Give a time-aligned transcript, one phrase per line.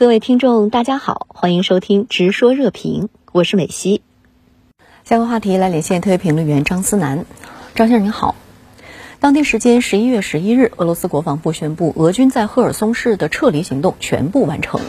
[0.00, 4.00] 各位听众，大家好，欢迎收听《直说热评》，我是美西。
[5.04, 7.26] 下个话题来连线特约评论员张思南，
[7.74, 8.34] 张先生您好。
[9.18, 14.80] 当地时间十一月十一日，俄罗斯国防部宣布，俄军在赫尔松市的撤离行动全部完成。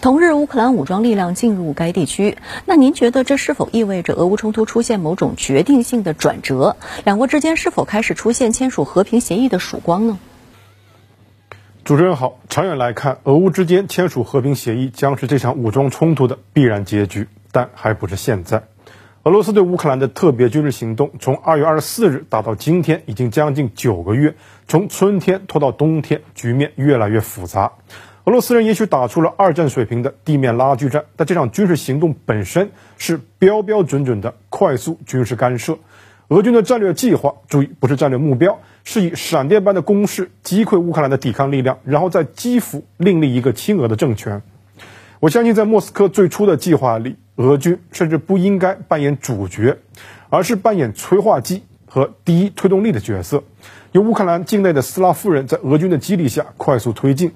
[0.00, 2.36] 同日，乌克兰武装力量进入该地区。
[2.64, 6.76] 那您觉得这是否意味着俄乌冲突出现某种决定性的转折？
[7.04, 10.18] 两国之间是否开始出现签署和平协议的曙光呢？
[11.86, 18.64] 主持人好，长远来看，俄乌之间签署和平协议将是这场武装冲突的必然结局，但还不是现在。
[19.22, 24.34] 俄罗斯对乌克兰的特别军事行动从二月二十四日打到今天，已经将近九个月，
[24.66, 27.70] 从春天拖到冬天，局面越来越复杂。
[28.24, 35.78] 俄罗斯人也许打出了二战水平的地面拉锯战，但这场军事行动本身是标标准准的快速军事干涉。
[36.28, 44.42] 俄军的战略计划，注意不是战略目标，是以闪电般的攻势击溃乌克兰的抵抗力量，然后在基辅另立一个亲俄的政权。
[45.20, 49.78] 我相信，在莫斯科最初的计划里，俄军甚至不应该扮演主角，
[50.28, 53.44] 而是扮演催化剂和第一推动力的角色，
[53.92, 57.30] 由乌克兰境内的斯拉夫人在俄军的激励下快速推进。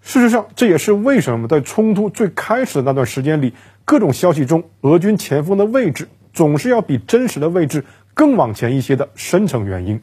[0.00, 3.52] 事实上，这也是为什么在冲突最开始的那段时间里，
[3.84, 7.84] 各种消息中俄军前锋的位置总是要比真实的位置。
[8.20, 10.02] 更往前一些的深层原因，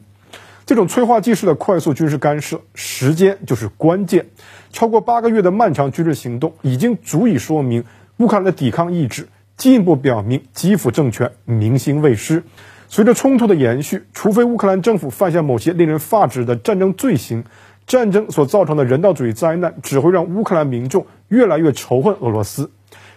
[0.66, 4.26] 这种催化剂式的快速军事干涉，时间就是关键。
[4.72, 7.84] 超过八个月的漫长军事行动，已经足以说明
[8.16, 12.42] 乌克兰的抵抗意志，进一步表明基辅政权民心未失。
[12.88, 17.44] 随着冲突的延续，除非乌克兰政府犯下某些令人发指的战争罪行，
[17.86, 22.72] 战争所造成的人道主义灾难只会让乌克兰民众越来越仇恨俄罗斯。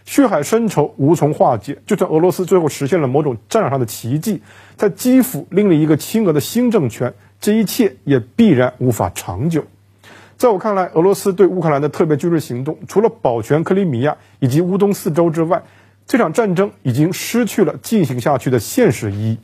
[0.05, 4.41] 血海深仇无从化解，就算俄罗斯最后实现了某种战场上的奇迹，
[4.75, 9.65] 在基辅另立一个亲俄的新政权，这一切也必然无法长久。
[10.37, 15.63] 在我看来，俄罗斯对乌克兰的特别军事行动，除了保全克里米亚以及乌东四州之外，
[16.07, 19.37] 这场战争已经失去了进行下去的现实意义。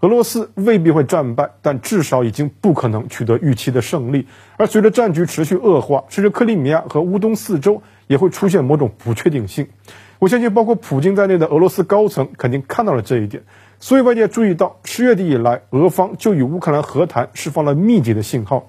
[0.00, 4.26] 俄罗斯未必会战败，但至少已经不可能取得预期的胜利。
[4.56, 7.80] 而随着战局持续恶化，甚至克里米亚和乌东四州
[8.12, 9.68] 也会出现某种不确定性。
[10.18, 13.42] 我相信，包括普京在内的俄罗斯高层肯定看到了这一点。
[13.80, 18.68] 所以外界注意到，十月底以来，俄方就与乌克兰和谈释放了密集的信号，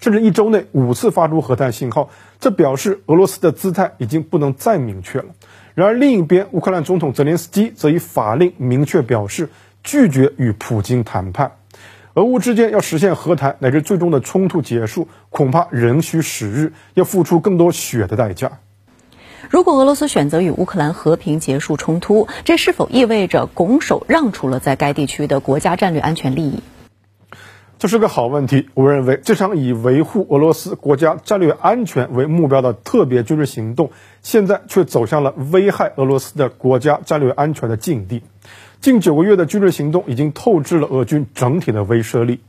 [0.00, 2.10] 甚至一周内五次发出和谈信号。
[2.38, 5.26] 这表示俄罗斯的姿态已经不能再明确了。
[5.74, 9.48] 然而，另一边，乌克兰总统泽连斯基则以法令明确表示。
[9.86, 11.58] 拒绝与普京谈判，
[12.14, 18.60] 俄乌之间要实现和谈乃至最终的冲突结束，恐怕仍需时日，要付出更多血的代价。
[19.50, 26.62] 如果俄罗斯选择与乌克兰和平结束冲突，这是否意味着拱手让出了在该地区的国家战略安全利益？
[27.84, 28.70] 这是个好问题。
[28.72, 33.90] 我认为这场以维护俄罗斯国家战略安全为目标的特别军事行动，
[34.22, 38.22] 现在却走向了危害俄罗斯的国家战略安全的境地。
[38.80, 42.40] 近九个月的军事行动已经透支了俄军整体的威慑力。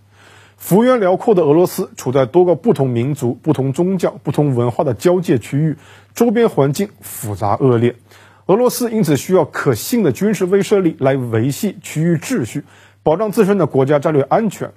[0.56, 5.76] 幅员辽阔的俄罗斯处在多个不同民族、不同宗教、不同文化的交界区域，
[6.14, 7.98] 周边环境复杂恶劣。
[8.46, 12.64] 俄罗斯因此需要可信的军事威慑力来维系区域秩序，
[13.04, 14.72] 保障自身的国家战略安全。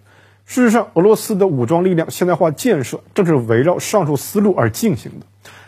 [0.49, 5.27] 事实上，俄罗斯的武装力量现代化建设正是围绕上述思路而进行的。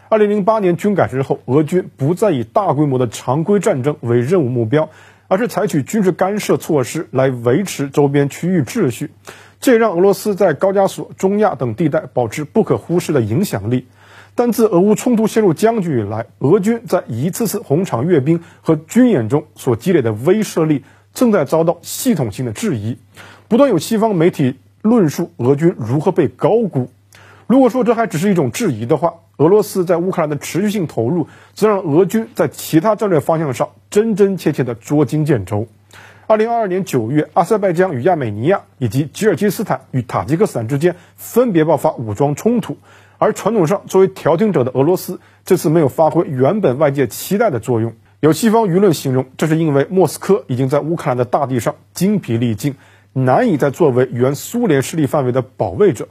[0.08, 4.91] 二零零八年军改之后，俄军不再以大规模的常规战争为任务目标。
[5.28, 9.12] 而是采取军事干涉措施来维持周边区域秩序，
[9.60, 13.86] 这也让俄罗斯在高加索、中亚等地带保持不可忽视的影响力。
[14.34, 20.82] 但自俄乌冲突陷入僵局以来，俄军在一次次红场阅兵和军演中所积累的威慑力
[21.14, 22.98] 正在遭到系统性的质疑。
[23.47, 26.91] 不断有西方媒体论述俄军如何被高估。
[27.46, 35.66] 如果说这还只是一种质疑的话，俄罗斯在乌克兰的持续性投入，则让俄军在其他战略方向上真真切切的捉襟见肘。
[36.26, 42.76] 二零二二年九月，阿塞拜疆与亚美尼亚以及吉尔吉斯坦与塔吉克斯坦之间分别爆发武装冲突，
[43.18, 47.94] 而传统上作为调停者的俄罗斯这次没有发挥原本外界期待的作用。
[48.21, 52.77] 有西方舆论形容，这是因为莫斯科已经在乌克兰的大地上精疲力尽，
[53.12, 56.09] 难以再作为原苏联势力范围的保卫者。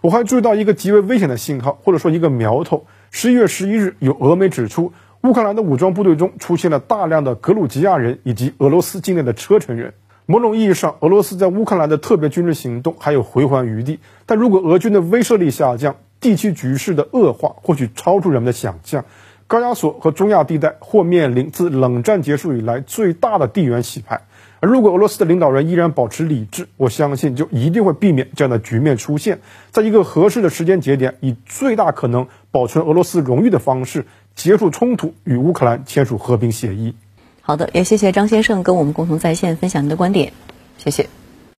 [0.00, 2.86] 我还注意到一个极为危险的信号，或者说一个苗头。
[3.10, 4.92] 十一月十一日，有俄媒指出，
[5.22, 9.94] 乌克兰的武装部队中出现了大量的格鲁吉亚人以及俄罗斯境内的车臣人。
[10.26, 14.00] 某种意义上，俄罗斯在乌克兰的特别军事行动还有回环余地。
[14.26, 19.04] 但如果俄军的威慑力下降，地区局势的恶化或许超出人们的想象，
[19.52, 24.22] 高加索和中亚地带或面临自冷战结束以来最大的地缘洗牌。
[24.60, 29.40] 而如果俄罗斯的领导人依然保持理智，我相信就一定会避免这样的局面出现，
[29.70, 36.94] 在一个合适的时间节点，以最大可能保存俄罗斯荣誉的方式结束冲突，与乌克兰签署和平协议。
[37.42, 40.32] 好的，也谢谢张先生跟我们共同在线分享您的观点，
[40.78, 41.10] 谢谢。